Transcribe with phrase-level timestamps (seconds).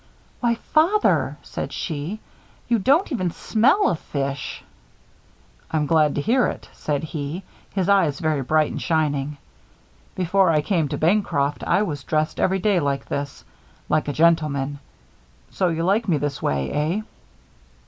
[0.39, 2.19] "Why, Father!" she said.
[2.67, 4.63] "You don't even smell of fish."
[5.69, 7.43] "I'm glad to hear it," said he,
[7.75, 9.37] his eyes very bright and shining.
[10.15, 13.43] "Before I came to Bancroft I was dressed every day like this
[13.89, 14.79] like a gentleman.
[15.51, 17.01] So you like me this way, eh?"